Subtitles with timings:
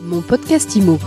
[0.00, 0.98] Mon podcast IMO.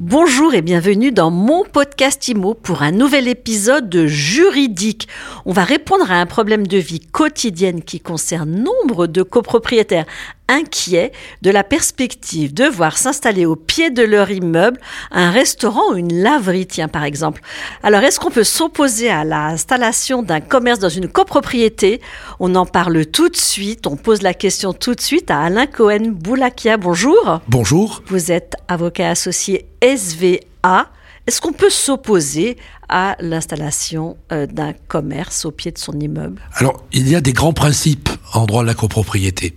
[0.00, 5.06] Bonjour et bienvenue dans mon podcast IMO pour un nouvel épisode de juridique.
[5.46, 10.06] On va répondre à un problème de vie quotidienne qui concerne nombre de copropriétaires
[10.48, 11.12] inquiets
[11.42, 16.22] de la perspective de voir s'installer au pied de leur immeuble un restaurant ou une
[16.22, 17.42] laverie, tiens par exemple.
[17.82, 22.00] Alors est-ce qu'on peut s'opposer à l'installation d'un commerce dans une copropriété?
[22.40, 25.66] On en parle tout de suite, on pose la question tout de suite à Alain
[25.66, 26.76] Cohen Boulakia.
[26.76, 27.40] Bonjour.
[27.48, 28.02] Bonjour.
[28.06, 30.90] Vous êtes avocat associé SVA.
[31.26, 32.56] Est-ce qu'on peut s'opposer
[32.88, 36.40] à l'installation euh, d'un commerce au pied de son immeuble?
[36.54, 39.56] Alors, il y a des grands principes en droit de la copropriété.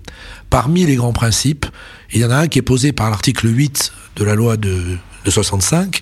[0.49, 1.66] Parmi les grands principes,
[2.11, 4.97] il y en a un qui est posé par l'article 8 de la loi de,
[5.25, 6.02] de 65,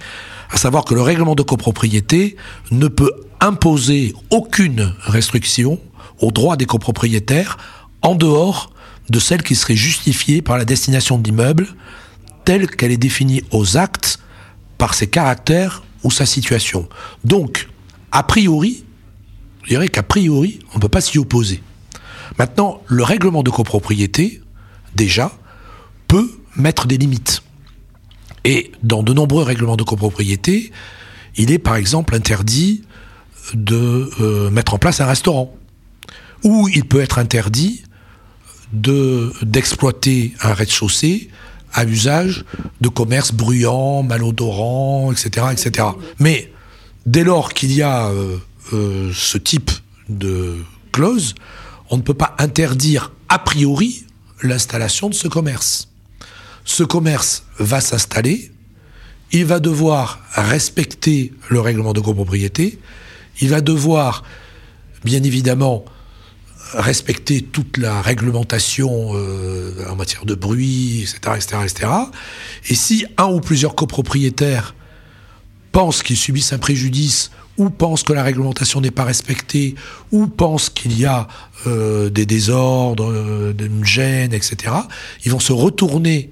[0.51, 2.35] à savoir que le règlement de copropriété
[2.71, 5.79] ne peut imposer aucune restriction
[6.19, 7.57] aux droits des copropriétaires
[8.01, 8.71] en dehors
[9.09, 11.67] de celle qui serait justifiée par la destination de l'immeuble
[12.45, 14.19] telle qu'elle est définie aux actes
[14.77, 16.87] par ses caractères ou sa situation.
[17.23, 17.67] Donc,
[18.11, 18.83] a priori,
[19.63, 21.61] je dirais qu'a priori, on ne peut pas s'y opposer.
[22.37, 24.41] Maintenant, le règlement de copropriété,
[24.95, 25.31] déjà,
[26.07, 27.43] peut mettre des limites.
[28.45, 30.71] Et dans de nombreux règlements de copropriété,
[31.35, 32.83] il est par exemple interdit
[33.53, 35.55] de euh, mettre en place un restaurant.
[36.43, 37.83] Ou il peut être interdit
[38.73, 41.29] de, d'exploiter un rez-de-chaussée
[41.73, 42.45] à usage
[42.81, 45.87] de commerce bruyant, malodorant, etc., etc.
[46.19, 46.51] Mais
[47.05, 48.37] dès lors qu'il y a euh,
[48.73, 49.71] euh, ce type
[50.07, 50.57] de
[50.91, 51.35] clause,
[51.89, 54.05] on ne peut pas interdire a priori
[54.41, 55.89] l'installation de ce commerce.
[56.65, 58.51] Ce commerce va s'installer,
[59.31, 62.79] il va devoir respecter le règlement de copropriété,
[63.41, 64.23] il va devoir,
[65.03, 65.85] bien évidemment,
[66.73, 71.91] respecter toute la réglementation euh, en matière de bruit, etc., etc., etc.
[72.69, 74.75] Et si un ou plusieurs copropriétaires
[75.71, 79.75] pensent qu'ils subissent un préjudice ou pensent que la réglementation n'est pas respectée,
[80.11, 81.27] ou pensent qu'il y a
[81.67, 84.73] euh, des désordres, euh, une gêne, etc.,
[85.25, 86.31] ils vont se retourner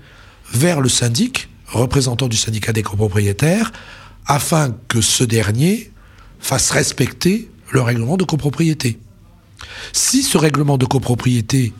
[0.53, 3.73] vers le syndic, représentant du syndicat des copropriétaires,
[4.25, 5.91] afin que ce dernier
[6.39, 8.97] fasse respecter le règlement de copropriété.
[9.91, 11.73] Si ce règlement de copropriété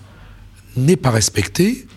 [0.76, 1.88] n'est pas respecté,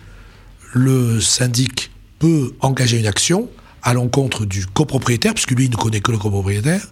[0.73, 1.91] le syndic
[2.21, 3.49] peut engager une action
[3.83, 6.87] à l'encontre du copropriétaire, puisque lui ne connaît que le copropriétaire,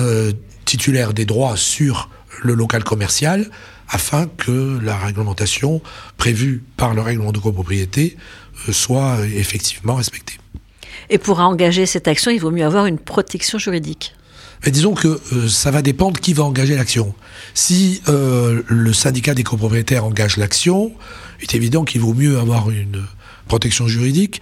[0.00, 0.32] euh,
[0.64, 2.08] titulaire des droits sur
[2.42, 3.50] le local commercial,
[3.88, 5.82] afin que la réglementation
[6.16, 8.16] prévue par le règlement de copropriété
[8.68, 10.38] euh, soit effectivement respectée.
[11.10, 14.14] Et pour engager cette action, il vaut mieux avoir une protection juridique.
[14.64, 17.14] Mais disons que euh, ça va dépendre qui va engager l'action.
[17.54, 20.92] Si euh, le syndicat des copropriétaires engage l'action,
[21.40, 23.04] il est évident qu'il vaut mieux avoir une
[23.48, 24.40] protection juridique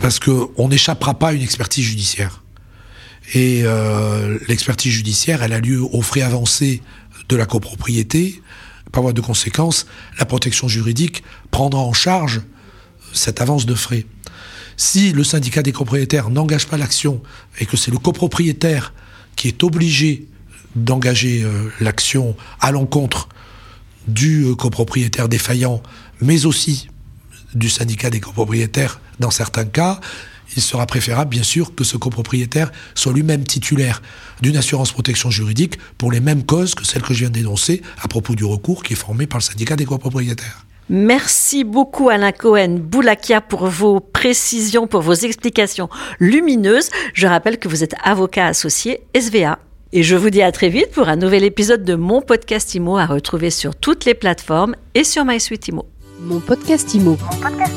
[0.00, 2.41] parce qu'on n'échappera pas à une expertise judiciaire.
[3.34, 6.82] Et euh, l'expertise judiciaire, elle a lieu aux frais avancés
[7.28, 8.42] de la copropriété.
[8.90, 9.86] Par voie de conséquence,
[10.18, 12.42] la protection juridique prendra en charge
[13.12, 14.06] cette avance de frais.
[14.76, 17.22] Si le syndicat des copropriétaires n'engage pas l'action
[17.58, 18.92] et que c'est le copropriétaire
[19.36, 20.26] qui est obligé
[20.76, 23.28] d'engager euh, l'action à l'encontre
[24.08, 25.82] du euh, copropriétaire défaillant,
[26.20, 26.88] mais aussi
[27.54, 30.00] du syndicat des copropriétaires dans certains cas,
[30.56, 34.02] il sera préférable, bien sûr, que ce copropriétaire soit lui-même titulaire
[34.40, 38.08] d'une assurance protection juridique pour les mêmes causes que celles que je viens dénoncer à
[38.08, 40.66] propos du recours qui est formé par le syndicat des copropriétaires.
[40.88, 46.90] Merci beaucoup Alain Cohen Boulakia pour vos précisions, pour vos explications lumineuses.
[47.14, 49.58] Je rappelle que vous êtes avocat associé SVA.
[49.94, 52.96] Et je vous dis à très vite pour un nouvel épisode de mon podcast IMO
[52.96, 55.86] à retrouver sur toutes les plateformes et sur MySuite IMO.
[56.20, 57.18] Mon podcast IMO.
[57.20, 57.74] Mon podcast